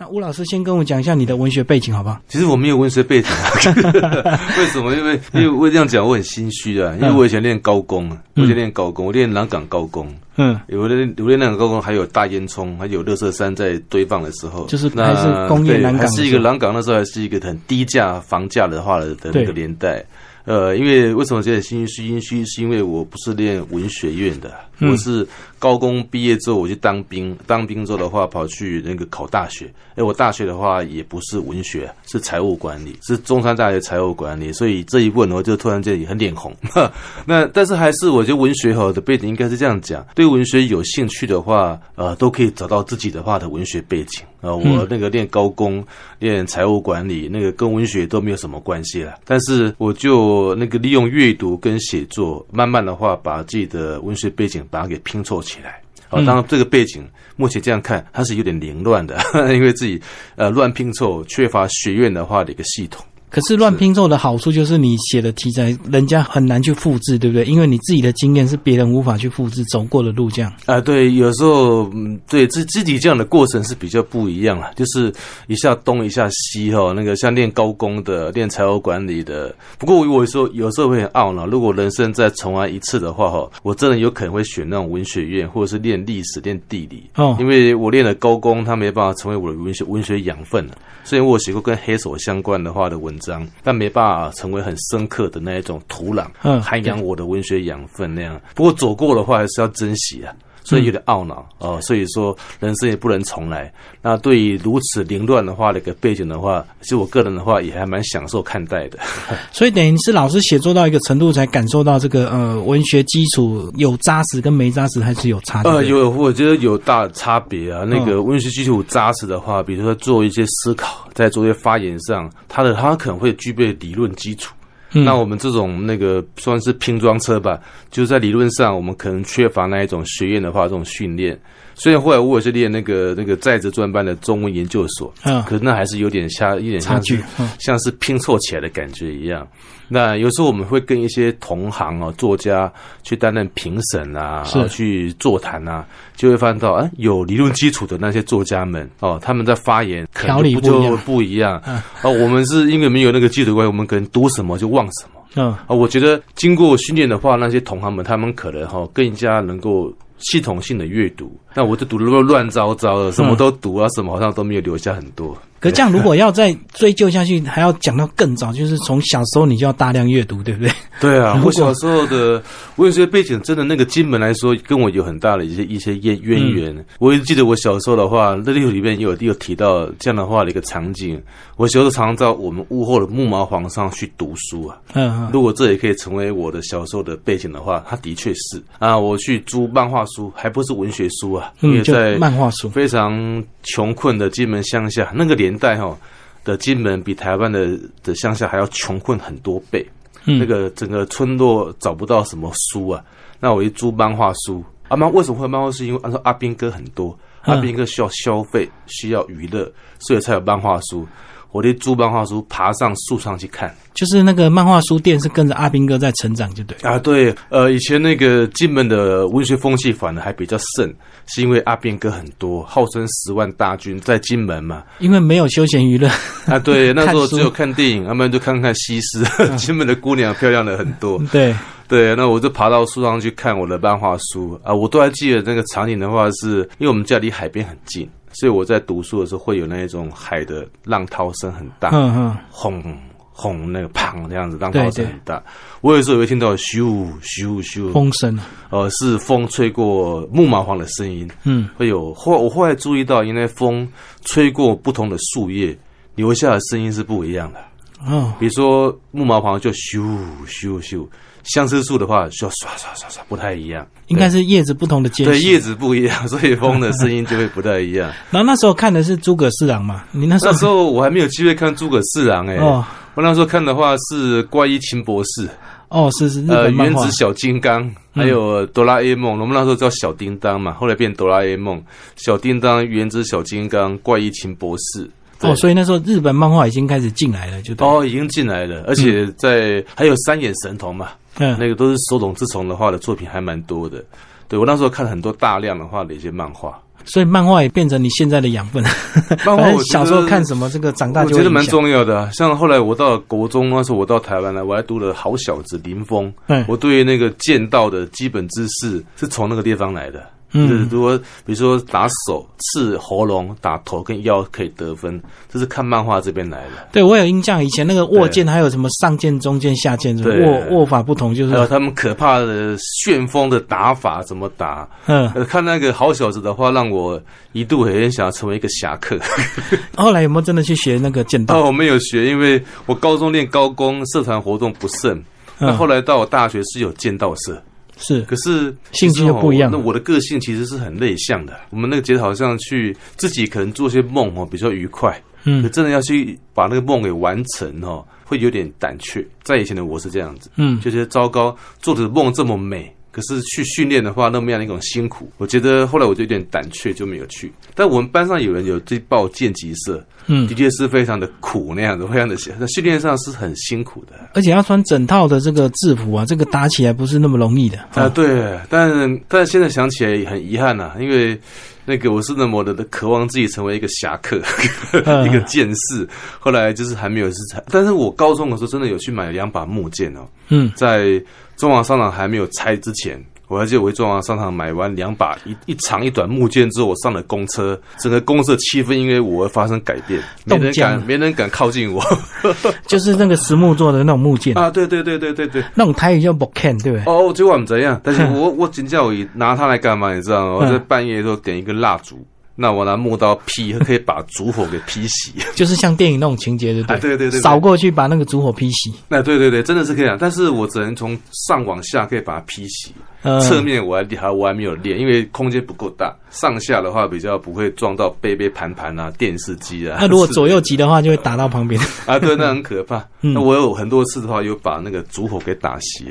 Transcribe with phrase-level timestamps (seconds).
[0.00, 2.20] 那吴老师先跟我讲一下你的文学背景，好不好？
[2.28, 3.28] 其实我没有文学背景，
[4.56, 4.94] 为什么？
[4.94, 20.04] 因为因为我这样讲我很心虚啊，因为我以前练高工啊，我以前练高工，我练南港高工，嗯，我练我练南港高工，还有大烟囱，还有乐色山在堆放的时候，就是还是工业南港，还是一个南港那时候还是一个很低价房价的话的那个年代。
[20.44, 22.06] 呃，因为为什么觉得心虚？
[22.08, 25.26] 心虚是因为我不是练文学院的，我是
[25.58, 29.72] 高工毕业之后我去当兵，当兵之后的话跑去那个考大学。
[29.96, 34.52] 哎，我大学的话也不是文学，是财务管理，是中山大学财务管理。
[34.52, 36.54] 所以这一问我就突然间也很脸红。
[37.26, 44.24] 那但是还是我觉得文学哈的背景应该是这样讲：对文学有兴趣的话，呃，都可以找到自己的话的文学背景。
[44.40, 45.84] 啊，我那个练高工、
[46.20, 49.18] 练财务管理，那个跟文学都没有什么关系了。
[49.24, 55.80] 但是我就那个利用阅读跟写作，慢慢的话把自己的文学背景把它给拼凑起来。
[56.10, 59.18] 好，当然这个背景目前这样看，它是有点凌乱的，
[59.54, 60.00] 因为自己
[60.36, 63.04] 呃乱拼凑，缺乏学院的话的一个系统。
[63.30, 67.44] 可是乱拼凑的好处就是你写的题材，人家很难去复制，对不对？
[67.44, 75.12] 因为你自己的经验是别人无法去复制走过的路，这样啊，对，有时候嗯，对自自己这样的过程是比较不一样了，就是
[75.46, 79.54] 一下东一下西哈，那个像练高工的、练财务管理的。
[79.78, 90.78] 不过我有时候有时候会很懊恼，如果人生再重来一次的话哈，我真的有可能会选那种文学院，或者是练历史、练地理哦，因为我练了高工，他没办法成为我的文学文学养分了。
[91.08, 96.26] 虽然我写过跟黑手相关的话的文章，但没办法成为很深刻的那一种土壤，
[96.60, 98.38] 涵养我的文学养分那样。
[98.54, 100.36] 不过走过的话，还是要珍惜啊。
[100.68, 103.72] 所以有点懊恼哦，所以说人生也不能重来。
[104.02, 108.98] 那对于如此凌乱的话的一个背景的话，其实我个人的话也还蛮享受看待的。
[109.50, 115.62] 所以等于是老师写作到一个程度，才感受到这个呃文学基础有扎实跟没扎实还是有差。
[115.62, 117.84] 呃，有我觉得有大差别啊。
[117.84, 124.54] 那个文学基础扎实的话，比如说做一些思考，在做一些发言上，他的他可能会具备理论基础。
[124.92, 131.38] 那我们这种那个算是拼装车吧，就在理论上我们可能缺乏那一种学院的话这种训练。
[131.78, 137.22] 虽然后来我也是练那个那个在职专班的中文研究所，嗯，可是那还是有点差，一点差距，
[137.60, 139.46] 像是拼凑起来的感觉一样。
[139.90, 142.70] 那有时候我们会跟一些同行哦，作家
[143.02, 151.58] 去担任评审啊，去座谈啊，就会发现到，哎，有理论基础的那些作家们哦，他们在发言条理就不一样。
[151.60, 155.22] 啊，我们是因为没有那个基础关系，我们可能读什么就忘什么。
[155.36, 159.90] 嗯，啊，我觉得经过训练的话，那些同行们他们可能哈更加能够。
[160.18, 165.36] 系统性的阅读，那我就读的乱乱糟糟的，什么都读啊，什么好像都没有留下很多。
[165.60, 170.72] 可这样，如果要再追究下去，还要讲到更早，就是从小时候你就要大量阅读，对不对？
[171.00, 172.40] 对啊， 我小时候的
[172.76, 176.86] 文学背景，真的那个金门来说，跟我有很大的一些一些渊渊源。
[177.00, 181.20] 我一直记得我小时候的话，那里面有有提到这样的话的一个场景。
[181.56, 184.78] 我小时候常常在我们屋后的木毛房上去读书啊。
[184.94, 188.96] 嗯，如果这也可以成为我的小时候的背景的话，它的确是啊。
[188.96, 195.47] 我去租漫画书，还不是文学书啊，因为在漫画书非常穷困的金门乡下那个年。
[195.48, 195.96] 年代哈
[196.44, 199.86] 的金门比台湾的的乡下还要穷困很多倍，
[200.24, 203.02] 那个整个村落找不到什么书啊。
[203.40, 205.84] 那我一租漫画书，阿妈为什么会漫画书？
[205.84, 209.70] 因为按说阿兵哥很多，阿兵哥需要消费，需要娱乐，
[210.00, 211.06] 所以才有漫画书。
[211.50, 216.98] 我的租漫画书，爬上树上去看，就是那个漫画书店是跟着阿兵哥在成长，就对啊。
[216.98, 220.92] 对，呃，以前那个金门的文学风气反而还比较盛，
[221.26, 224.84] 是因为阿兵哥很多，号称十万大军在金门嘛。
[224.98, 226.08] 因为没有休闲娱乐
[226.46, 229.24] 啊，对， 那时候只有看电影，要不然就看看西施。
[229.56, 231.54] 金门的姑娘漂亮的很多，对
[231.88, 232.14] 对。
[232.14, 238.08] 那我就爬到树上去看我的漫画书啊，我都还记得那个场景的话，是因为我们家离海边很近。
[238.32, 242.82] 所以我在读书的时候，会有那一种海的浪涛声很大，嗯嗯，轰
[243.30, 245.42] 轰那个砰这样子，浪涛声很大。
[245.80, 248.38] 我有时候会听到咻咻咻风声，
[248.70, 253.88] 呃，是风吹过木麻黄的声音，嗯，会有后我后来注意到，因为风
[254.24, 255.76] 吹过不同的树叶，
[256.14, 257.60] 留下的声音是不一样的。
[258.06, 260.00] 哦，比如说木麻黄就咻
[260.46, 261.06] 咻咻。
[261.48, 263.86] 相思树的话，需要刷刷刷刷，不太一样。
[264.06, 268.10] 应该是叶子不同的阶对，叶子不一样， 所以风的声音就会不太一样。
[268.30, 270.04] 然后那时候看的是诸葛四郎嘛？
[270.12, 272.56] 你那时候那时候我还没有机会看诸葛四郎哎。
[272.56, 272.84] 哦。
[273.14, 275.48] 我那时候看的话是怪医秦博士。
[275.88, 276.44] 哦，是是。
[276.46, 279.32] 呃，原子小金刚，还有哆啦 A 梦。
[279.40, 281.82] 我们那时候叫小叮当嘛，后来变哆啦 A 梦。
[282.14, 285.10] 小叮当、原子小金刚、怪医秦博士。
[285.40, 291.10] 哦，所以那时候日本漫画已经开始进来了，就哦，已经进来了，而且在还有三眼神童嘛。
[291.40, 294.02] 嗯，那个都是手冢治虫的画的作品还蛮多的，
[294.48, 298.82] 对我那时候看很多大量的画的一些漫画，所以漫画也变成你现在的养分。
[299.46, 302.28] 漫画我小时候看什么，这个长大就我觉得蛮重要的。
[302.32, 306.32] 像后来我到国中那时候，我到台湾来，我还读了《好小子》林峰。
[306.48, 310.20] 嗯，我对那个剑道的基本知识是从那个地方来的。
[310.52, 315.20] 嗯，如果比如说打手刺喉咙、打头跟腰可以得分，
[315.52, 316.88] 这是看漫画这边来的。
[316.90, 324.88] 对，我有印象，以前那个握剑还有什么上剑、中剑、下剑，握握法不同，就是还有他们可怕的旋风的打法怎么打。
[325.06, 327.20] 嗯，看那个好小子的话，让我
[327.52, 329.18] 一度很想要成为一个侠客。
[329.96, 331.58] 后来有没有真的去学那个剑道？
[331.58, 335.22] 哦，我没有学，因为我高中练高工，社团活动不甚。
[335.58, 337.62] 那后来到我大学是有剑道社。
[337.98, 339.70] 是，可是性质又不一样。
[339.70, 341.58] 那我的个性其实是很内向的。
[341.70, 345.20] 我们那个节好像去自己可能做些梦哦，比较愉快。
[345.44, 349.26] 嗯，可真的要去把那个梦给完成哦，会有点胆怯。
[349.42, 352.92] 在以前的我是这样子，嗯，就觉得糟糕，做的梦这么美。
[353.10, 357.50] 可是去训练的话，那么样的一种辛苦，我觉得后来我就有点胆怯，就没有去。
[357.74, 368.08] 但我们班上有人有这报剑击社，嗯，的确是非常的苦那样子，非常的那训练上是很辛苦的，而且要穿整套的这个制服啊，这个打起来不是那么容易的啊。
[368.08, 371.38] 对，但但现在想起来很遗憾呐，因为
[371.86, 374.36] 那个我是那么的渴望自己成为一个侠客，
[375.24, 376.06] 一个剑士，
[376.38, 377.36] 后来就是还没有是，
[377.70, 381.20] 但是我高中的时候真的有去买两把木剑哦，嗯，在。
[381.58, 392.02] 中华商场还没有拆之前，我还记得我去中华商场买完两把一一长一短木剑之后，我上了公车，整个公司的气氛因为我而发生改变，没人敢 没人敢靠近我。
[392.86, 397.04] 就是那个实木做的那种木剑啊，对对对对对对，那种台语叫木剑，对不对？
[397.12, 398.00] 哦，就我们怎样？
[398.04, 400.14] 但是我 我今天我拿它来干嘛？
[400.14, 400.52] 你知道吗？
[400.60, 402.24] 我在半夜的时候点一个蜡烛。
[402.60, 406.98] 那我拿木刀劈，可以把烛火给劈熄， 就是像电影那种情节，对不对？
[406.98, 408.92] 对对对，扫过去把那个烛火劈熄。
[409.06, 411.16] 那对对对，真的是可以啊，但是我只能从
[411.46, 412.88] 上往下可以把它劈熄。
[413.22, 416.14] 侧面我还还我还没有练，因为空间不够大。
[416.30, 419.96] 上下的话比较不会撞到杯杯盘盘啊、电视机啊。
[419.98, 422.18] 那如果左右急的话，就会打到旁边啊。
[422.18, 423.02] 对，那很可怕。
[423.20, 426.04] 那我有很多次的话，有把那个烛火给打熄。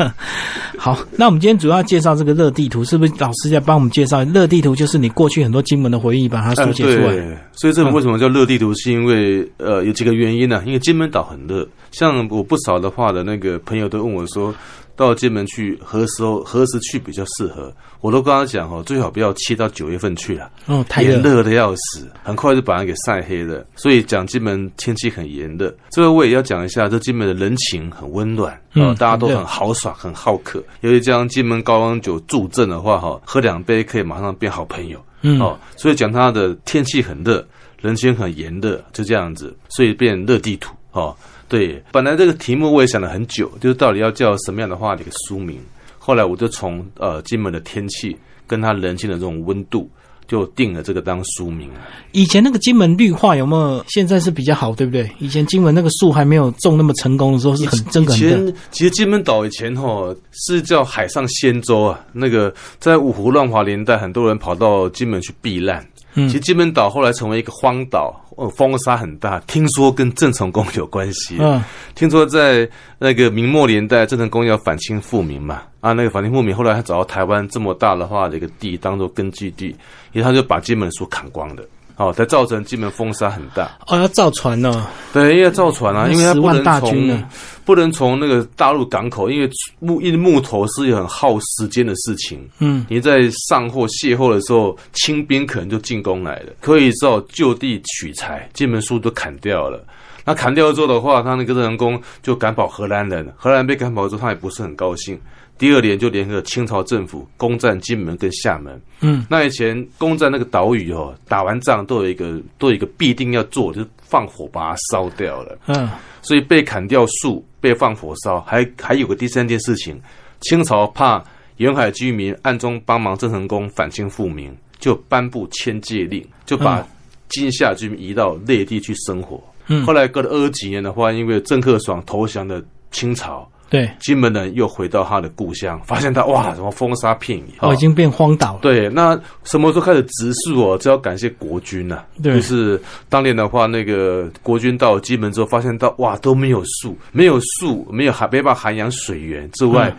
[0.76, 4.22] 好，那我们今天主要介绍这个热地图，是不是老师在帮我们介绍？
[4.24, 7.16] 热地图就是你过去很多金门的回忆，把它书写出来。
[7.54, 8.74] 所以这为什么叫热地图？
[8.74, 10.62] 是因为呃有几个原因呢？
[10.66, 14.54] 因为金门岛很热，像我不少的话的那个朋友都问我说。
[14.96, 17.72] 到金门去，何时候何时去比较适合？
[18.00, 23.64] 我都跟他讲哦，最好不要七到九月份去了，哦，太热，热的要死，很快就把人给晒黑了。
[23.76, 25.74] 所以讲金门天气很炎热。
[25.90, 30.62] 这个我也要讲一下，这金门的人情很温暖，啊，大家都很豪爽，很好客。
[30.80, 37.46] 尤其将金门高粱酒助阵的话，哈，喝两杯可以马上变好朋友，嗯，哦，所以讲它的天气很热，
[37.82, 41.14] 人情很炎热，就这样子，所以变热地图，哦。
[41.48, 45.58] 对，本来这个题目我也想了很久，就是到底要叫什么样的话的一个书名。
[45.98, 48.16] 后来我就从呃金门的天气
[48.46, 49.90] 跟它人性的这种温度，
[50.28, 51.70] 就定了这个当书名
[52.12, 53.84] 以前那个金门绿化有没有？
[53.88, 55.10] 现在是比较好，对不对？
[55.18, 58.14] 以前金门那个树还没有种那么成功的时候，是很真的。
[58.14, 65.84] 以前其实金门岛以前哈是叫海上仙舟啊，那个在五胡乱华年代，很多人跑到金门去避难。
[66.16, 69.38] 其实金门岛后来成为一个荒岛，呃，风沙很大。
[69.40, 71.36] 听说跟郑成功有关系。
[71.38, 71.62] 嗯，
[71.94, 72.68] 听说在
[72.98, 79.66] 那个明末年代，郑成功要反清复明嘛，啊，那个反清复明，后来他找到台湾这么大的话的一个地当做根据地，
[80.12, 81.62] 因为他就把金门树砍光的。
[81.98, 83.70] 哦，才造成金门风沙很大。
[83.86, 84.86] 哦，要造船呢？
[85.14, 87.24] 对，要造船啊，因为它不能从
[87.66, 92.48] 不能从那个大陆港口，因为木因木头是很耗时间的事情。
[92.60, 99.84] 嗯，你在上货卸货的时候，清兵可能就进攻来了，可以只好就地取材，金门树都砍掉了。
[100.24, 105.20] 那砍掉之后的话，他那个人工就赶跑荷兰人，荷兰人被赶跑之后，他也不是很高兴。
[105.58, 108.78] 第二年就联合清朝政府攻占金门跟厦门。
[109.00, 115.58] 嗯，那以前攻占那个岛屿哦，打完仗都有一个都有一个必定要做，就是放火把它烧掉了。
[115.66, 115.88] 嗯，
[116.26, 119.96] 所以被砍掉树，被放火烧，还还有个第三件事情，
[120.40, 121.24] 清朝怕
[121.58, 126.84] 沿海居民暗中帮忙郑成功反清复明，就颁布迁界令，就把
[127.28, 129.40] 金夏居民移到内地去生活。
[129.68, 133.48] 嗯，后来隔了二十几年的话，因为郑克爽投降的清朝。
[133.68, 138.60] 对，金门人又回到他的故乡，发现他哇，什么风沙片野，哦，已经变荒岛了。
[138.62, 140.78] 对，那什么时候开始植树哦？
[140.78, 142.04] 这要感谢国军呐。
[142.22, 149.92] 对，就是当年的话，那个国军到金门之后，发现到哇都没有树，没有树，没有涵，没办法涵养水源之外，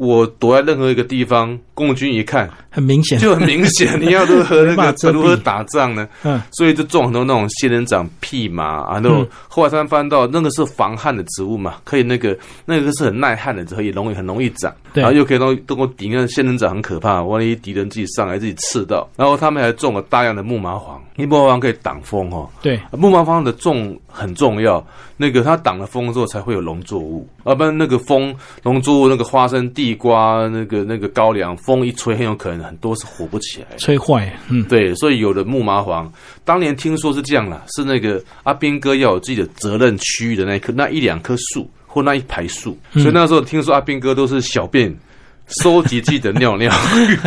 [0.00, 6.08] 我躲在任何一个地方，共军一看很明显，就很明显，你要如何那个 如何打仗呢？
[6.22, 6.40] 嗯。
[6.52, 15.02] 所以就种很多那种仙人掌、蓖麻啊，那种后来他们翻到那个是防旱的植物嘛，可以那个那个是很耐旱的植物，也容易很容易长，对。
[15.02, 24.82] 然后又可以通通过敌人仙人掌很可怕，万一敌人自己上来自己刺到，然后他们还种了大量的木麻黄，因为木麻黄可以挡风哦，对，木麻黄的种很重要，
[25.18, 33.76] 那个它挡了风之后才会有农作物，要不然那个风农作物那个花生、地瓜、那个那个高粱，风一吹很有可能很多是活不起来。
[33.76, 36.12] 吹坏，嗯，对，所以有的木麻黄，
[36.44, 44.94] 当年听说是这样啦，是那个阿斌哥要有自己的责任区域的那一棵那一两棵树或那一排树，所以那时候听说阿斌哥都是小便
[45.62, 46.72] 收集自己的尿尿，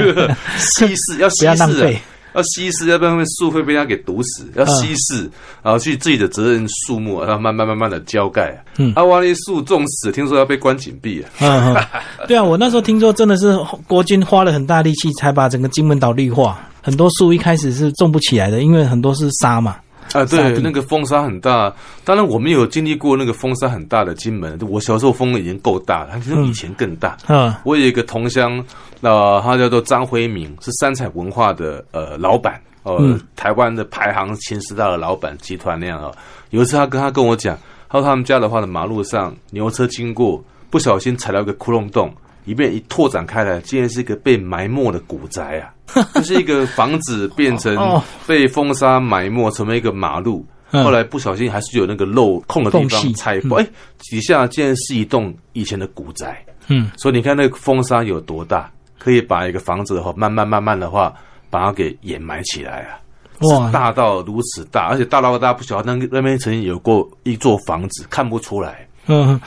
[0.58, 1.98] 稀释要稀释、
[2.34, 4.46] 要稀释，要不然树会被它给毒死。
[4.56, 5.30] 要稀释，
[5.62, 8.62] 然后去自己的责任树木，然后慢慢慢慢的浇盖。
[8.78, 11.30] 嗯啊，万一树种死，听说要被关禁闭啊。
[11.40, 11.86] 嗯，嗯
[12.28, 19.78] 对啊，我那时候听说真的是国军花了很大力气才把整个金门岛绿化，很多树一开始是种不起来的，因为很多是沙嘛。
[20.12, 21.74] 啊，对那个风沙很大。
[22.04, 24.60] 当然，我们有经历过那个风沙很大的金门。
[24.70, 27.18] 我小时候风已经够大了，它其实以前更大。
[27.28, 28.64] 嗯我有一个同乡，
[29.02, 36.12] 呃，他叫做张辉明，是三彩文化的呃老板，呃，嗯台湾的排行前十大的老板集团那样啊。
[36.50, 37.58] 有一次他跟他跟我讲，
[37.90, 42.14] 他说他们家的话的马路上牛车经过，不小心踩到一个窟窿洞，
[42.46, 45.74] 里面一拓展开来，竟然是一个被埋没的古宅啊！
[46.16, 50.46] 就是一个房子变成哦被风沙埋没，成为一个马路。
[50.72, 53.68] 嗯后来不小心还是有那个漏空的地方踩破，哎、
[54.00, 56.44] 底下竟然是一栋以前的古宅。
[56.68, 61.14] 嗯，所以你看那个风沙有多大，可以把一个房子的话，慢慢慢慢的话，
[61.52, 62.98] 把它给掩埋起来啊。
[63.42, 69.40] 哇大到如此大，而且大到大家不晓得那那边曾经有过一座房子，看不出来嗯，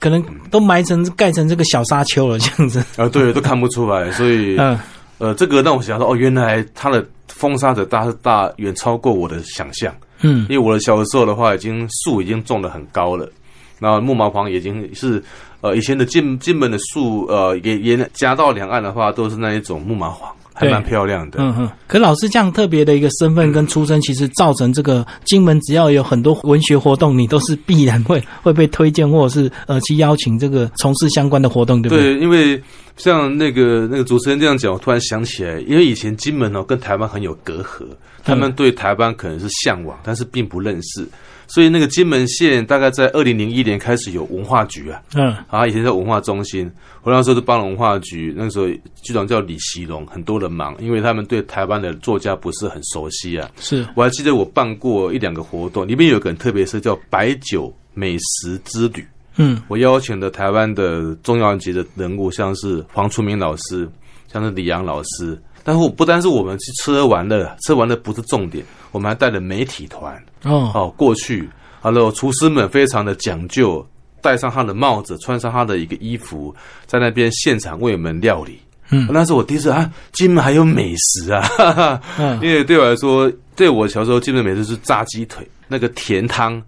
[0.00, 2.82] 可能都埋成盖成这个小沙丘了，这样子。
[2.96, 4.10] 啊，对，都看不出来。
[4.10, 4.76] 所以， 嗯
[5.18, 9.94] 呃，这个让我想到，哦，原来它的风沙的大是大，远超过我的想象。
[10.22, 13.30] 嗯因为我的小的时候的话，已经树已经种的很高了，
[13.78, 15.22] 然后木麻黄已经是
[15.60, 20.30] 呃以前的进进门的树，呃也沿夹到两岸的话，都是那一种木麻黄，
[20.60, 21.38] 还蛮漂亮的。
[21.40, 21.70] 嗯哼。
[21.86, 32.14] 可老师这样特别的一个身份跟出身，其实造成这个金门只要有很多文学活动，你都是必然会会被推荐或者是呃去邀请这个从事相关的活动，对不对？
[32.14, 32.62] 对，因为
[32.96, 37.84] 像那个那个主持人这样讲，我突然想起来，因为以前金门哦跟台湾很有隔阂，
[38.22, 41.04] 他们对台湾可能是向往，但是并不认识，
[41.52, 46.70] 所以那个金门县大概在二零零一年开始有文化局啊，嗯啊，以前在文化中心，
[47.02, 48.68] 我那时候是帮文化局，那个时候
[49.02, 53.50] 局长叫李习龙，很多人忙，因为他们对台湾的作家不是很熟悉啊。
[53.58, 59.04] 是我还记得我办过一两个活动，里面有一个很特别是叫白酒美食之旅。
[59.36, 63.88] 嗯我邀请的台湾的重要级的人物，像是黄楚明老师，
[64.32, 65.36] 像是李阳老师。
[65.62, 71.48] 但是我不单是我们去吃喝玩乐，吃玩乐不是重点，我们还带了媒体团哦哦过去，
[71.82, 73.86] 然后厨师们非常的讲究，
[74.20, 76.54] 戴上他的帽子，穿上他的一个衣服，
[76.86, 78.60] 在那边现场为我们料理。
[78.92, 81.40] 嗯那是我第一次啊，金门还有美食啊！
[81.56, 86.60] 哈哈嗯 因为对我来说，对我小时候金门美食是炸鸡腿，那个甜汤。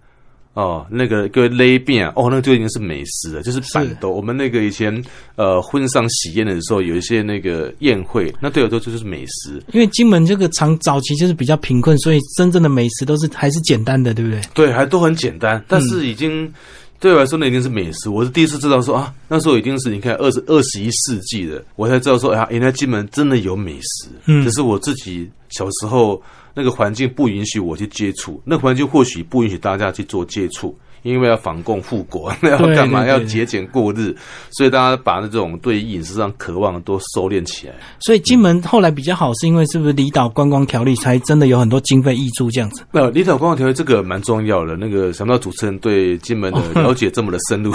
[0.55, 4.11] 哦，那个各位勒饼啊，哦，那个就已经是美食了，就是板豆。
[4.11, 5.03] 我们那个以前
[5.37, 9.63] 呃婚丧喜宴的时候，有一些那个宴会，那对我来说就是美食。
[9.73, 14.41] 因为金门这个长早期就是比较贫困，所以真正的美食都是还是简单的，对不对？
[14.53, 16.53] 对，还都很简单，但是已经、
[17.03, 18.09] 对我来说那一定是美食。
[18.09, 24.09] 我是第一次知道说啊，那时候已经是你看二十二十一世纪的，我才知道说，哎呀，原来金门真的有美食。
[24.27, 26.23] 嗯只是我自己小时候
[26.55, 30.79] 那个环境不允许我去接触，那个环境或许不允许大家去做接触。
[31.03, 33.07] 因为要反共复国， 那要干嘛？
[33.07, 34.15] 要节俭过日，
[34.51, 37.75] 所以大家把那种对饮食上渴望都收敛起来。
[38.01, 42.83] 所以金门后来比较好，是因为是不是离岛观光条例才真的有很多经费挹注这样子？
[42.93, 47.73] 那 离岛观光条例这个蛮重要的，那个想不到主持人对金门的了解这么的深入，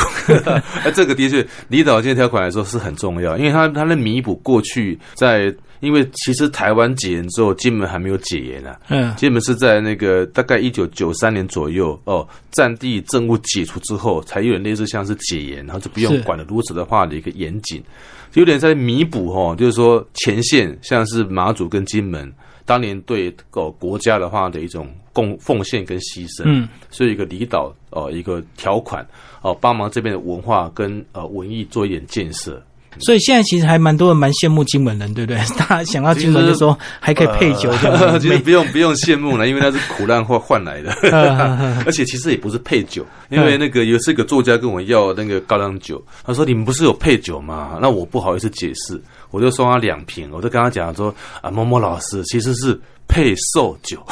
[0.84, 17.84] 那 这个的确离岛这条款来说是很重要，因为它它能弥补过去在，因为其实台湾解严之后，金门还没有解严啊，嗯金门是在那个大概一九九三年左右哦，战地政务解除之后，才有点类似像是解严，然后就不用管的如此的话的一个严谨，
[18.34, 22.32] 有点在弥补哦，就是说前线像是马祖跟金门。
[22.66, 29.08] 当年对哦国家的话的一种贡奉献跟牺牲，嗯，所以一个离岛哦一个条款
[29.42, 32.62] 哦，帮忙这边的文化跟呃文艺做一点建设。
[33.00, 35.40] 所以现在其实还蛮多人蛮羡慕金门人，对不对？
[35.58, 40.92] 大家想到金门就说还可以配酒，这样 其实不用不用羡慕了，因为那是苦难换换来的，
[41.86, 47.78] 而且其实也不是配酒，因为那个有是一个作家跟我要那个高粱酒，他说你们不是有配酒吗？
[47.82, 52.80] 那我不好意思解释，我就送他两瓶，我就跟他讲说啊，某某老师其实是。
[53.10, 54.06] 配售酒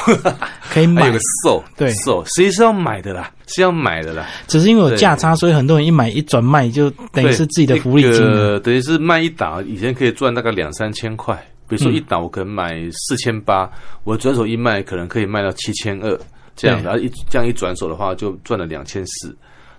[0.71, 4.25] 可以买有个售对售，实际是要买的啦，是要买的啦。
[4.47, 8.21] 只是因为有价差，所以很多人一买一转卖，就等于是自己的福利金。
[8.61, 11.35] 等于是卖一打，以前可以赚大概两三千块。
[11.67, 13.69] 比如说一打，我可能买四千八，
[14.05, 16.17] 我转手一卖，可能可以卖到七千二
[16.55, 16.81] 这样。
[16.81, 19.35] 然后一这样一转手的话，就赚了两千四。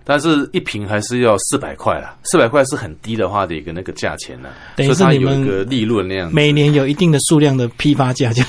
[0.09, 6.33] 但是一瓶还是要四百块啦，四百块是很低的话的一个那个价钱呢，等于是你们个利润那样。
[6.33, 8.43] 每年有一定的数量的批发价，就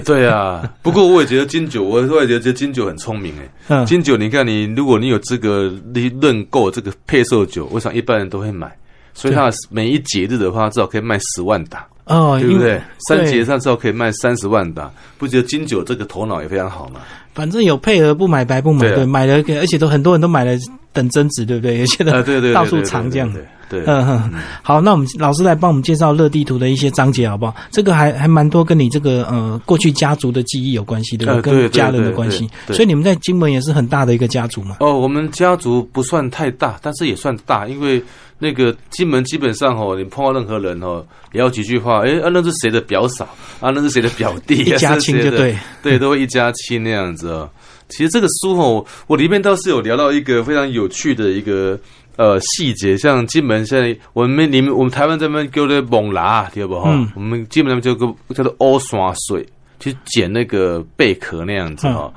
[0.00, 0.68] 对啊。
[0.82, 3.32] 不过我也觉得金九，我我也觉得金九很聪明
[3.68, 3.84] 哎。
[3.84, 8.76] 金九，你看你，如果你有资格你认购这个配售酒，我想一般人都会买。
[9.14, 12.78] 所以它每一节日的话，至少可以卖十万打哦，对不对？
[13.08, 17.00] 三节上至少可以卖三十万打，不觉得金九这个头脑也非常好吗？
[17.32, 20.52] 反正有配合不买白不买，对，买了而且都很多人都买了
[20.92, 21.78] 等增值，对不对？
[21.78, 23.40] 有些的对对到处藏这样的，
[23.74, 24.32] 对，嗯哼。
[24.62, 27.54] 好，那我们老师来帮我们介绍乐地图的一些章节好不好？
[27.70, 31.42] 这个还还蛮多跟你这个呃过去家族的记忆有关系，对不对？
[31.42, 34.76] 跟家人的关系，所以你们在金门也是很大的一个家族嘛。
[34.80, 38.02] 哦，我们家族不算太大，但是也算大，因为。
[38.36, 43.24] 那个金门基本上哦，你碰到任何人哦，聊几句话，哎啊，那是谁的表嫂
[43.60, 43.70] 啊？
[43.70, 44.56] 那是谁的表弟？
[44.66, 47.48] 一家亲就对， 对，都会一家亲那样子哦。
[47.88, 51.78] 其实这个书哦，我里面倒是有聊到一个非常有趣的一个
[52.16, 56.90] 呃细节，像金门现在我们你们我们台湾这边叫做猛拉，对不哈？
[57.14, 59.46] 我们基本上叫个叫做欧刷水，
[59.80, 62.12] 去捡那个贝壳那样子哈。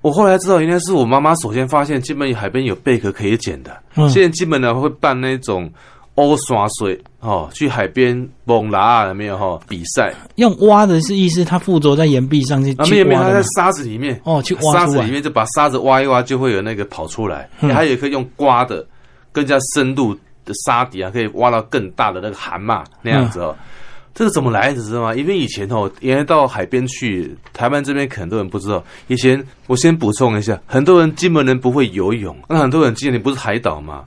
[0.00, 3.74] 我后来知道，应该是我妈妈首先发现金门海边有贝壳可以捡的。
[4.08, 5.70] 现在基本呢会办那种
[6.16, 10.12] 欧刷水哦，去海边猛拉有没有哈比赛？
[10.34, 13.22] 用挖的是意思，它附着在岩壁上去那没有？
[13.22, 17.48] 它在沙子里面哦，去挖沙子里面就把沙子挖一挖，就会有那个跑出来。
[17.58, 18.86] 还有可以用刮的
[19.34, 20.14] 更加深度
[20.46, 23.54] 的沙底啊，可以挖到更大的那个蛤蟆那样子哦。
[24.14, 25.12] 这个怎么来的，知道吗？
[25.12, 28.80] 因为以前哦，原来到海边去，台湾这边很多人不知道。
[29.08, 34.04] 以前我先补充一下，很多人金门人不会游泳，那很多人今年不是海岛吗？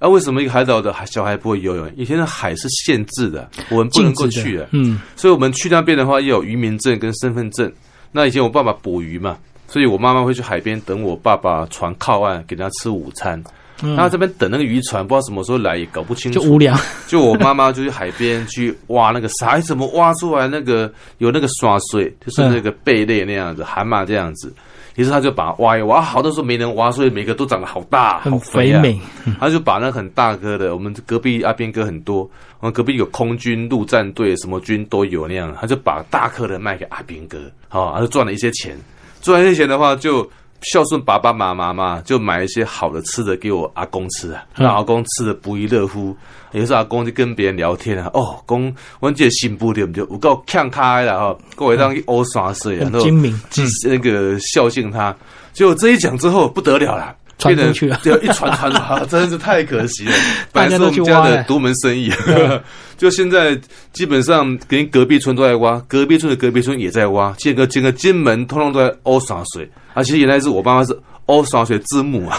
[0.00, 1.88] 那为什么一个海岛的小孩不会游泳？
[1.96, 4.66] 以前的海是限制的，我们不能够去的。
[4.72, 7.70] 嗯，所以我们去那边的话，要有渔民证跟身份证。
[8.10, 9.36] 那以前我爸爸捕鱼嘛，
[9.68, 13.42] 所以我妈妈会去海边等我爸爸船靠岸，给他吃午餐。
[13.82, 16.40] 那这边等那个渔船，不知道什么时候来，也搞不清楚。
[16.40, 16.74] 就无聊。
[17.06, 24.52] 就我妈妈就去海边去挖那个啥，怎么挖出来那个有那个刷碎，就是那个贝类那样子，蛤蟆这样子。
[24.96, 29.00] 于是他就把它挖一挖，好多时候没人挖，所以每个都长得好大，好肥美。
[29.40, 38.76] 他就把那很大个的，我们隔壁阿边哥很多，我们隔壁有空军陆战队，什么军都有那样，他就把大颗的卖给阿边哥，好，他就赚了一些钱。
[39.22, 40.30] 赚了一些钱的话，就。
[40.62, 46.16] 孝顺爸爸妈妈嘛，就买一些好的吃的给我阿公吃啊，让阿公吃的不亦乐乎。
[46.52, 50.04] 有时候阿公就跟别人聊天啊，哦，公，我这新不对不对？
[50.10, 53.38] 我够看开了哈，各位当欧耍水啊，精明，
[53.88, 55.14] 那个孝敬他。
[55.52, 57.88] 结果这一讲之后不得了了，传出去。
[57.90, 60.12] 了，就一传传啊，真的是太可惜了。
[60.52, 62.10] 本来是我们家的独门生意，
[62.98, 63.58] 就现在
[63.92, 69.68] 基本上连隔壁村都在挖，隔壁村的隔壁村也在挖，建个建个金门，通通都在欧耍水。
[69.94, 72.38] 而且原来是我爸妈是欧耍水之母啊，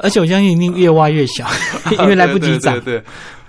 [0.00, 1.46] 而且我相信一定越挖越小，
[1.92, 2.80] 因为来不及长。
[2.80, 3.00] 对，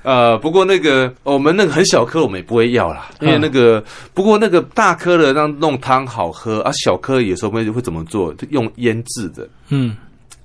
[0.04, 8.34] 呃，不过那个我们那个很小颗，我们也不会要啦，因为那个不过那个大颗的让弄汤好喝，啊，小颗有时候会会怎么做？
[8.50, 9.96] 用腌制的，嗯，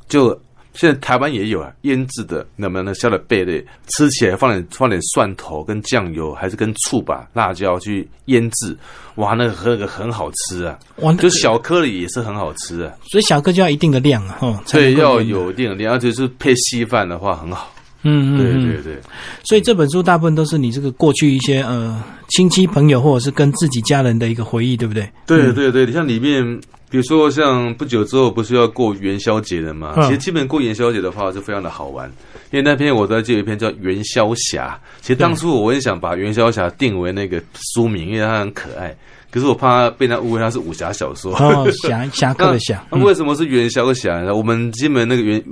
[0.08, 0.38] 就。
[0.78, 8.76] 现在台湾也有啊，腌制的，那么那削的贝类，吃起来放点放点蒜头跟酱油，还是跟醋吧，辣椒去腌制，
[9.14, 10.78] 哇，那个那个很好吃啊，
[11.18, 17.72] 就小颗粒也是很好吃啊，所以小颗就要一定的量啊，哦，对，要有一定的量，而且是配稀饭的话很好，
[18.06, 19.00] 嗯嗯，对对对，
[19.42, 25.10] 所以这本书大部分都是你这个过去一些呃亲戚朋友或者是跟自己家人的一个回忆，对不对？
[25.26, 26.60] 对对对，你像里面。
[26.88, 29.92] 比如说，像不久之后不是要过元宵节了嘛？
[30.02, 32.08] 其实基本过元宵节的话，就非常的好玩。
[32.52, 37.42] 因为那篇我在记有一篇叫《元宵侠》，其实当初我也想把《元宵侠》定为那个
[37.74, 38.96] 书名，因为它很可爱。
[39.32, 41.34] 可是我怕被他误会，它是武侠小说。
[41.34, 42.80] 哦，侠侠客的侠。
[42.88, 44.32] 那为什么是元宵侠呢？
[44.32, 45.44] 我们基本那个元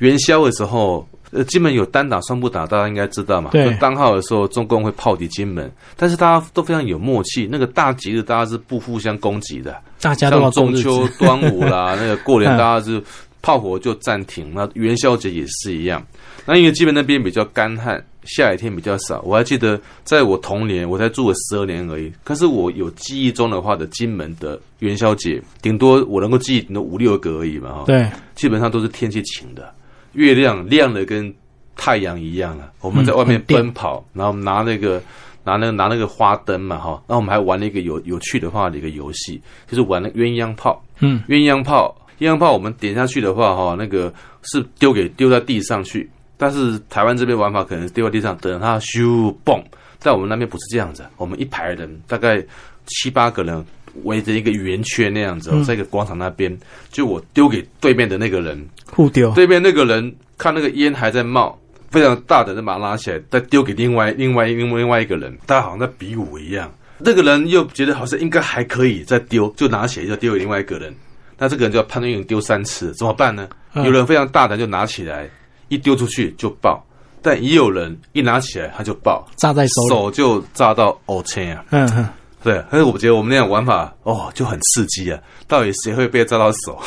[0.00, 1.08] 元宵的时候。
[1.32, 3.50] 呃，金门有单打双不打，大家应该知道嘛。
[3.50, 3.74] 对。
[3.80, 7.48] 单号的时候，中共会炮击金门，但是大家都非常有默契。
[7.50, 9.74] 那个大吉日，大家是不互相攻击的。
[10.00, 13.02] 大家都像中秋、端午啦， 那个过年，大家是
[13.40, 14.52] 炮火就暂停。
[14.54, 16.04] 那元宵节也是一样。
[16.44, 19.22] 那因为基本那边比较干旱，下雨天比较少。
[19.22, 22.12] 我还记得，在我童年，我才住了十二年而已。
[22.24, 27.72] 可是我有记忆中的话的金门的元宵节，顶多我能够记忆顶多五六个而已嘛。
[27.72, 29.72] 哈，对，基本上都是天气晴的，
[30.12, 31.32] 月亮亮的跟
[31.76, 32.72] 太阳一样了。
[32.80, 35.02] 我们在外面奔跑，然后拿那个
[35.44, 36.90] 拿那个拿那个花灯嘛，哈。
[37.06, 40.82] 然后我们还玩了一个有有趣的话的一个游戏，就是玩那鸳鸯炮。
[41.00, 46.08] 嗯，鸳鸯炮，鸳鸯炮，我们点下去的话，哈，那个是丢给丢在地上去。
[46.36, 49.62] 但是台湾这边玩法可能丢在地上，等它咻嘣，
[49.98, 52.44] 在我们那边不是这样子，我们一排人大概
[52.86, 53.64] 七八个人
[54.04, 56.56] 围着一个圆圈那样子，在一个广场那边，
[56.90, 58.68] 就我丢给对面的那个人。
[58.90, 61.58] 互丢，对面那个人看那个烟还在冒，
[61.90, 70.94] 非常大的就把它拉起来，再丢给另外另外另外另外一个人，大家好像在比武一样，那个人又觉得好像应该还可以再丢，就拿起来就丢给另外一个人，
[71.38, 73.48] 那这个人就要判断丢三次，怎么办呢？
[73.74, 75.28] 有人非常大胆就拿起来。
[75.68, 76.84] 一丢出去就爆，
[77.22, 81.64] 但也有人一拿起来他就爆，炸在手，手就炸到 O 千啊！
[81.70, 82.06] 嗯哼，
[82.42, 85.18] 对，但是我觉得我们那样玩法哦就很刺激啊！
[85.46, 86.78] 到底谁会被炸到手？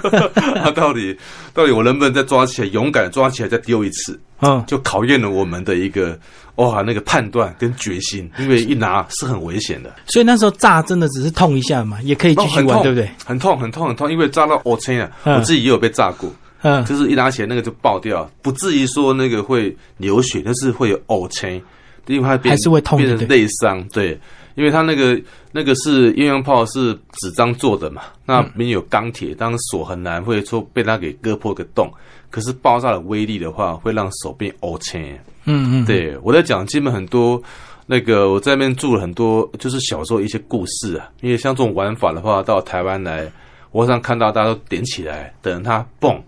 [0.74, 1.16] 到底
[1.52, 4.18] 到底我能不能再抓起来，勇敢抓起来再丢一次？
[4.40, 6.18] 嗯，就考验了我们的一个
[6.56, 9.94] 哇那个判断跟决心，因为一拿是很危险的。
[10.06, 13.10] 所以那时候炸真的只是痛一下嘛，也可以继续玩，对不对？
[13.24, 15.10] 很痛很痛很痛，因为炸到 O 千啊！
[15.24, 16.30] 我自己也有被炸过。
[16.62, 21.62] 嗯，就是一拿起来那个就爆掉，不至于说那个会流血，但是会有呕青，
[22.06, 23.82] 因为它变还是会痛，变成内伤。
[23.92, 24.18] 对，
[24.56, 25.16] 因为它那个
[25.52, 31.88] 那个是鸳鸯炮是纸张做的嘛，那里面有钢铁，当锁很难会说被它给割破个洞。
[32.28, 35.00] 可是爆炸的威力的话，会让手变呕青。
[35.44, 37.40] 嗯嗯，对我在讲，基本很多
[37.86, 41.08] 那个我在那边住了很多，就是小时候一些故事啊。
[41.20, 43.30] 因为像这种玩法的话，到台湾来，
[43.70, 46.20] 我想看到大家都点起来，等它蹦。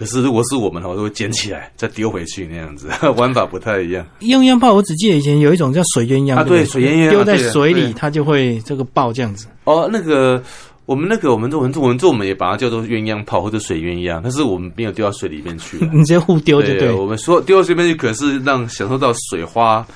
[0.00, 4.02] 可是如果是我们的话，都会捡起来再丢回去那样子， 玩法不太一样。
[4.20, 9.46] 鸳鸯炮，我只记得以前有一种叫水鸳鸯啊，对，水鸳鸯丢在水里，它就会这个爆这样子。
[9.64, 10.42] 哦，那个
[10.90, 16.90] 我们那个我们这我们这我们这我们也把它叫做鸳鸯炮或者水鸳鸯，但是我们没有丢到水里面去， 你直接互丢就对。
[16.90, 19.86] 我们说丢到水里面去，可是让享受到水花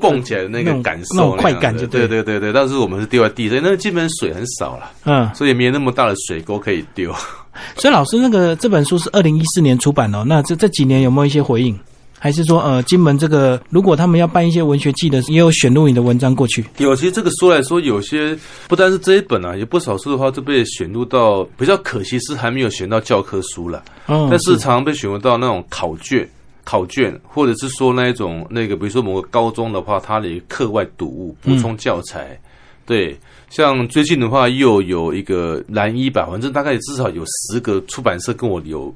[0.00, 2.50] 蹦起来的那个感受，那种快感就对对对对。
[2.50, 7.12] 但是我们是丢在地上，那基本水很少了，嗯，所以没有那么大的水沟可以丢。
[7.76, 10.24] 所以老师，那个这本书是二零一四年出版哦。
[10.26, 11.78] 那这这几年有没有一些回应？
[12.18, 16.64] 还是说，呃，金门这个，如果他们要办一些文学季的，也有选入你的文章过去？
[16.78, 23.84] 有，其实这个说来说，有些不单是这一本啊，有不少书的话都被选入到，比较可惜是还没有选到教科书了。
[24.08, 26.28] 嗯，但是常常被选入到那种考卷、
[26.64, 32.38] 考卷，或者是说那一种那个，比如说某个高中的话，它的课外读物、补充教材，
[32.84, 33.18] 对。
[33.50, 38.94] 像最近的话，又有一个蓝一吧，反正大概至少有十个出版社跟我有，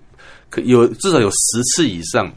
[0.51, 2.31] 可有至少有十次以上。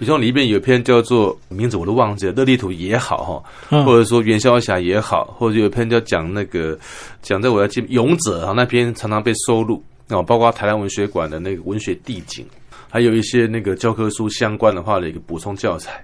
[0.00, 6.76] 比如说里面有一篇叫做名字我都忘记了，《热力图》也好哈，或者说《元宵侠》也好，或者有一篇叫讲那个
[7.20, 12.46] 讲在我要记勇者啊那篇常常被收录啊，包括台湾文学馆的那个文学地景，
[12.88, 16.02] 还有一些那个教科书相关的话的一个补充教材，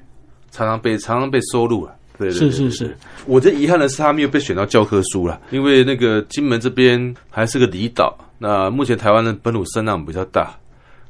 [0.51, 1.95] 常常被常常被收录啊。
[2.19, 10.55] 对，是是是，我最遗憾的是他没有被选到教科书了，因为那个金门这边还是个离岛，那目前台湾的本土声浪比较大，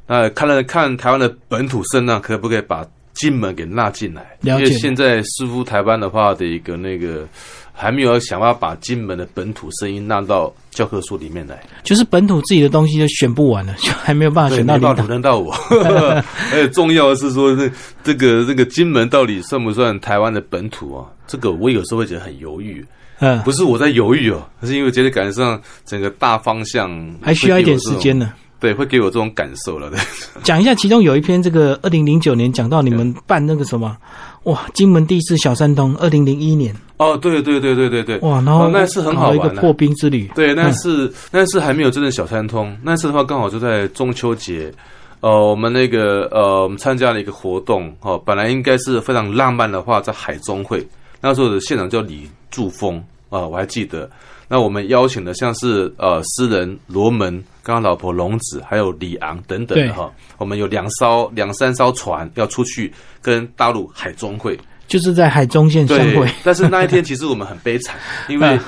[0.07, 4.37] 那看了看台湾的本土声浪可不可以把金门给纳进来？
[4.43, 7.27] 因为现在似乎台湾的话的一个那个。
[7.79, 15.05] 还没有想办法把金门的本土声音纳到教科书里面来，就是本土自己的东西就选不完了， 就还没有办法选到领导。
[15.05, 17.71] 轮到我，而 且重要的是说，这
[18.03, 21.05] 这个这个金门到底算不算台湾的本土啊？
[21.27, 22.83] 这个我有时候会觉得很犹豫。
[23.19, 26.91] 嗯，不是我在犹豫哦，是因为觉得感觉上整个大方向
[27.21, 28.33] 还需要一点时间呢。
[28.59, 29.91] 对，会给我这种感受了。
[29.91, 29.99] 对，
[30.43, 33.97] 讲一下，其中有一篇，这个二零零九年讲到你们办那个什么。
[34.45, 34.65] 哇！
[34.75, 38.41] 金门第四小三通，二零零一年哦，对对对对对对，哇！
[38.43, 40.31] 然后那次很好玩，一个破冰之旅。
[40.37, 44.73] 对，那次那次还没有真正小三通，那次的话刚好就在中秋节，
[45.19, 50.87] 呃，我们那个呃，我们参加了一个活动，哦，本来应该是非常浪漫的话，在海中会，
[51.21, 54.09] 那时候的现场叫李祝峰啊，我还记得。
[54.49, 57.33] 那我们邀请的像是呃诗人罗门，
[57.63, 60.13] 跟他老婆龙子，还有李昂等等的哈。
[60.39, 66.31] 我们有两艘两三艘船要出去跟大陆海中会，就是在海中线相会。
[66.45, 67.97] 但是那一天其实我们很悲惨，
[68.29, 68.59] 因为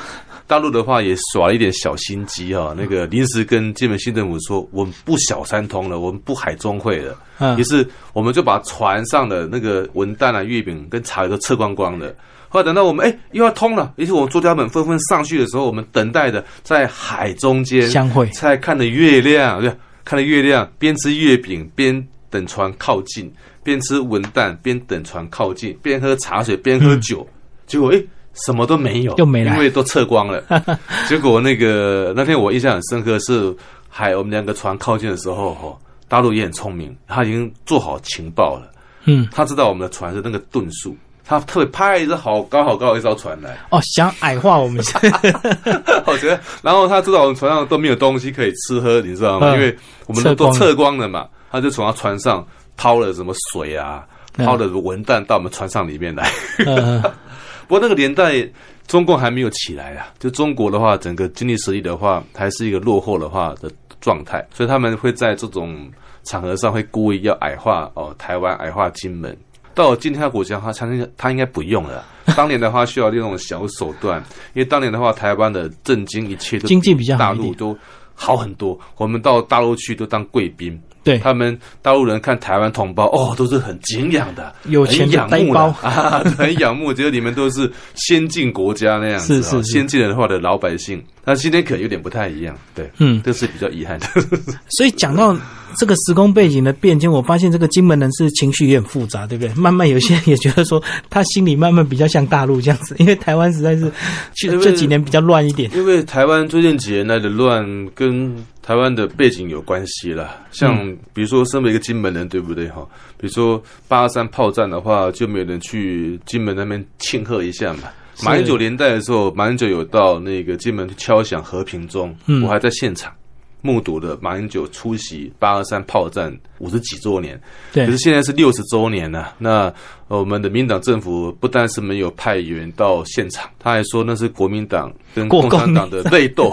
[0.48, 2.74] 大陆的话也耍了一点小心机哈。
[2.76, 7.16] 那个临时跟金门新政府说，我们不小三通了，我们不海中会了。
[7.56, 12.12] 于是我们就把船上的那个文旦啊、月饼跟茶都撤光光的。
[12.48, 19.72] 后来等到我们哎又要通了，于是我们作家们纷纷上去的时候，我们等待的在海中间相会，在看的月亮，对，
[20.04, 23.32] 看着月亮，边吃月饼边等船靠近，
[23.62, 27.26] 边吃文旦边等船靠近，边喝茶水边喝酒，
[27.66, 28.02] 结果哎。
[28.46, 30.40] 什么都没有，又没了，因为都测光了。
[31.08, 33.52] 结果那个那天我印象很深刻，是
[33.88, 38.70] 海我们两个船靠近的时候，哈，大陆也很聪明，他已经做好情报了。
[39.06, 40.96] 嗯，他知道我们的船是那个吨数，
[41.28, 43.54] 他特别派一只好高好高的一艘船来。
[43.68, 44.82] 哦，想矮化我们。
[46.06, 49.52] 我觉得，然后他知道我们船上都没有东西可以吃喝，你知道吗？
[49.54, 52.44] 因为我们都都测光了嘛，他就从他船上
[52.78, 54.06] 掏了什么水啊，
[54.38, 56.26] 掏了文弹到我们船上里面来。
[57.68, 58.42] 不过那个年代，
[58.86, 60.08] 中共还没有起来啊。
[60.18, 65.86] 就中国的话，整个经济实力的话，还是一个落后的话的状态，所以他们会在这种
[66.24, 69.36] 场合上会故意要矮化哦，台湾矮化金门。
[69.78, 72.04] 到今天的国家，他相信他应该不用了。
[72.36, 74.20] 当年的话需要利用小手段，
[74.52, 77.76] 因为当年的话，台湾的震惊一切都经济比较大陆都
[78.12, 78.78] 好很多。
[78.96, 80.78] 我们到大陆去都当贵宾。
[81.04, 91.02] 对他们大陆人看台湾同胞哦，都是很敬仰的，有钱仰慕的 啊，很仰慕，觉得你们都是先进国家那样子，是是先进的话的老百姓。
[91.24, 94.06] 那今天可能有点不太一样，对，嗯，这是比较遗憾的。
[94.76, 95.34] 所以讲到
[95.76, 99.54] 这个时空背景的变迁，我发现这个金门人是情绪也很复杂，对不对？
[99.54, 103.90] 慢慢有些人也觉得说，他心里慢慢比较像大陆这样子，因为台湾实在是
[104.34, 105.70] 这这几年比较乱一点。
[105.74, 112.86] 因为台湾最近几年来的乱跟台湾的背景有关系啦，像比如说身为一个金门人，对不对哈？
[113.16, 117.84] 比如说八二三炮战的话，就没有人去金门那边庆贺一下嘛。
[118.24, 123.12] 马英九年代的时候，马英九有到那个金门敲响和平钟，我还在现场
[123.60, 127.40] 目睹了马英九出席八二三炮战五十几周年。
[127.72, 129.34] 对，可是现在是六十周年了。
[129.38, 129.72] 那
[130.08, 136.52] 我们的民党政府不但是没有派员到现场，他还说那是国民党跟共产党的内斗，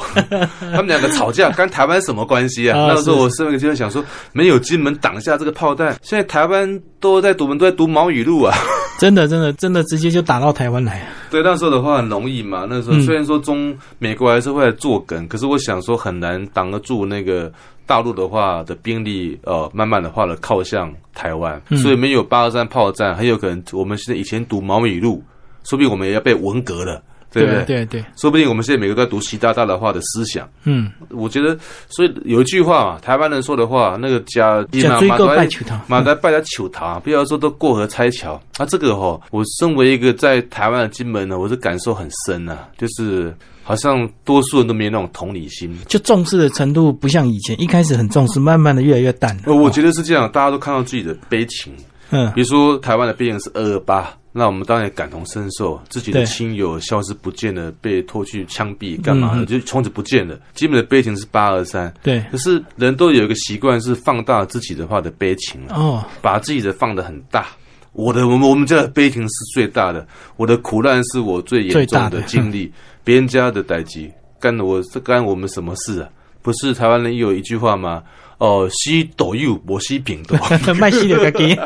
[0.60, 2.88] 他们两个吵架， 跟台湾什么关系啊？
[2.88, 8.54] 那时候我身为就在想说，没有金门挡下这个炮弹，现在台湾都在读，我们都在读毛语录啊。
[9.00, 11.06] 真的，真的，真的，直接就打到台湾来。
[11.30, 12.65] 对，那时候的话很容易嘛。
[12.70, 17.52] 那时候虽然说中美国还是会来做梗，可是我想说很难挡得住那个
[17.86, 21.62] 大陆的话的兵力，呃，慢慢的话的靠向台湾。
[21.78, 25.24] 所以没有八二三炮战，很有可能我们现在以前读毛语录，
[25.63, 27.02] 说不定我们也要被文革了。
[27.36, 27.65] 对不对？
[27.65, 30.50] 对对，说不定我们现在每个都在读习大大的话的思想。
[30.63, 31.58] 嗯，我觉得，
[31.89, 38.41] 所以有一句话嘛，台湾人说的话，那个假假追个拜求他，马来拜他求他，不要说都过河拆桥。
[38.58, 49.38] 啊，这个哈，我身为一个在台湾的金门呢，我是感受很深呐，就是好像多数人都没有那种同理心，就重视的程度不像以前，一开始很重视，慢慢的越来越淡。
[49.45, 51.74] 呃，我觉得是这样，大家都看到自己的悲情。
[52.10, 54.12] 嗯，比如说台湾的悲情是二二八。
[54.38, 60.38] 那我们当然感同身受，自己的亲友消失不见了，被拖去枪毙干嘛的，就从此不见了。
[60.54, 62.22] 基本的悲情是八二三，对。
[62.30, 67.48] 可是人都有一个习惯，是放大自己的话的悲情哦，把自己的放的很大。
[67.94, 72.70] 我的我们我们家的悲情是最大的，我的苦难是我最严重的经历，
[73.06, 76.10] 别人家的代际干我这干我们什么事啊？
[76.41, 78.04] 不是台湾人有一句话吗？
[78.38, 81.58] 哦，吸抖柚，我吸饼的，卖吸的给。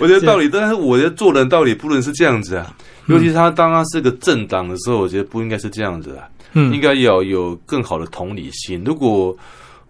[0.00, 2.74] 我觉得道理，但是我觉得做人道理不能是这样子啊。
[3.06, 6.28] 尤其是他当他是个政党的时候，我觉得不应该是这样子啊。
[6.54, 8.82] 嗯，应该要有更好的同理心。
[8.84, 9.36] 如果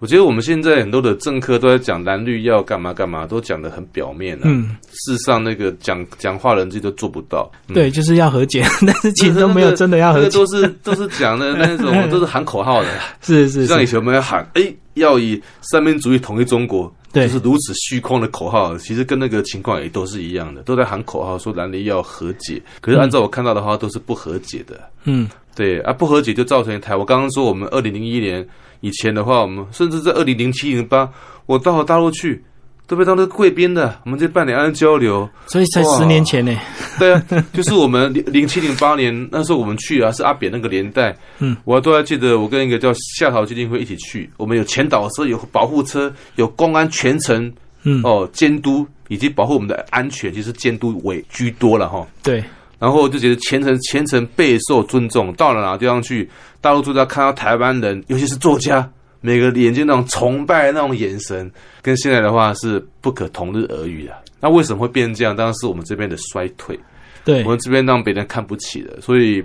[0.03, 4.43] 我觉得我们现在很多的政客都在讲蓝绿要干嘛干嘛，都讲的很表面啊。
[4.47, 7.49] 嗯，事实上那个讲讲话人自己都做不到。
[7.73, 12.89] 对，就是要和解， 但是其实都没有真的要和解，都是都是讲的 那种，都是喊口号的。
[13.21, 14.75] 是 是，是像以前我们要喊，哎。
[14.97, 22.61] 要以三民主义统一中国，就是如此虚空的口号，其实跟那个情况也都是一样的，都在喊口号，说蓝绿要和解。
[22.83, 24.79] 可是按照我看到的话，都是不和解的。
[25.05, 26.95] 嗯，对啊，不和解就造成台。
[26.95, 28.47] 我刚刚说，我们二零零一年
[28.83, 31.09] 以前的话，我们甚至在二零零七零八，
[31.47, 32.45] 我到了大陆去。
[32.85, 36.55] 都被当成贵宾的，我们在半两岸交流，所以才十年前呢。
[36.99, 41.17] 对啊，就是我们零零七零八年那时候我们去啊，是阿扁那个年代。
[41.39, 47.51] 嗯，我都还记得，我跟一个叫夏桃基金会一起去，我们有前导车、有保护车、有公安全程，
[47.85, 52.07] 嗯哦监督以及保护我们的安全，其实监督为居多了哈。
[52.23, 52.45] 对，
[52.83, 56.29] 然后就觉得全程全程备受尊重，到了哪个地方去，
[56.61, 58.91] 大陆作家看到台湾人，尤其是作家。
[59.21, 61.49] 每个眼睛那种崇拜那种眼神，
[61.81, 64.13] 跟现在的话是不可同日而语的。
[64.41, 65.37] 那为什么会变成这样？
[65.37, 66.77] 当然是我们这边的衰退，
[67.25, 69.41] 对我们这边让别人看不起的，所以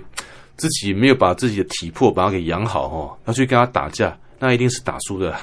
[0.56, 5.34] 自己没有把自己的体魄把它给养好哦，要去跟他打架，那一定是打输的。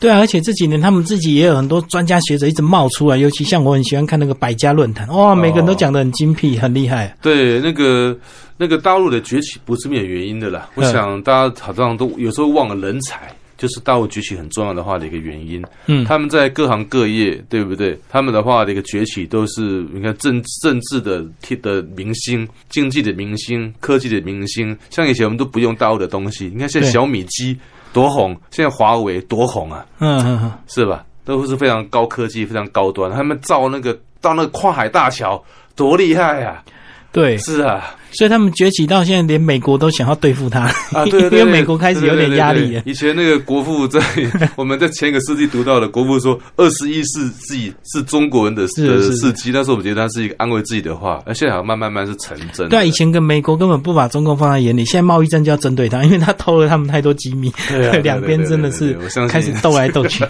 [0.00, 7.16] 对啊，而且这几年他们自己也有很多专家学者一直冒出来，尤其像我很喜欢看那个百家论坛，哇，每个人都讲的很精辟，很厉害。
[7.22, 8.16] 对，那个
[8.56, 10.68] 那个大陆的崛起不是没有原因的啦。
[10.74, 13.32] 我想大家好像都有时候忘了人才。
[13.62, 15.64] 就是大陆崛起很重要的话的一个原因。
[15.86, 17.96] 嗯他们在各行各业，对不对？
[18.10, 21.24] 他们的话的一个崛起都是你看政政治的
[21.62, 24.76] 的明星、经济的明星、科技的明星。
[24.90, 27.56] 像以前我们都不用大陆的东西，你看现在小米机
[27.92, 31.06] 多红，现在华为多红啊，嗯嗯嗯，是吧？
[31.24, 33.12] 都是非常高科技、非常高端。
[33.12, 35.40] 他们造那个到那个跨海大桥
[35.76, 36.60] 多厉害呀、
[37.12, 40.72] 对，是啊，所以他们崛起到现在，连美国都想要对付他，
[41.06, 42.82] 因为美国开始有点压力了。
[42.86, 44.00] 以前那个国父在
[44.56, 49.02] 我们在前一个世纪读到的，国父说二十一世纪是中国人的的是。
[49.02, 52.68] 是世纪，那时候我们觉得他是一个安慰自己的话，而现在好像慢慢慢是成真。
[52.70, 57.52] 对啊，以前跟美国根本不把中共放在眼里，现在贸易战就要针对他，因为他偷了他们太多机密，
[58.02, 58.96] 两边真的是
[59.28, 60.24] 开始斗来斗去。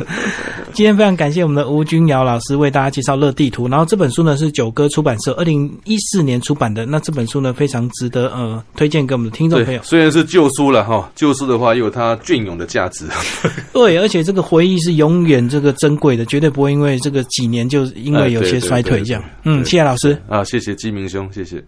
[0.74, 9.80] 今天非常感谢我们的吴君尧老师为大家介绍《乐地图》，然后这本书呢是九歌出版社二零一四年出版的，那这本书呢非常值得呃推荐给我们的听众朋友，。
[9.82, 13.06] 虽然是旧书了哈，旧书的话也有它隽永的价值。
[13.72, 19.22] 对，而且这个回忆是永远这个珍贵的，绝对不会因为这个几年就因为有些衰退这样。
[19.44, 20.16] 嗯，对对谢谢老师。
[20.28, 21.62] 啊，谢谢基明兄，谢谢。